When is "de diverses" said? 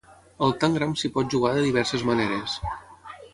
1.59-2.07